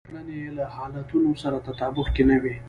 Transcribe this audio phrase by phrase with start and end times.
[0.07, 2.53] کړنې يې له حالتونو سره تطابق کې نه وي.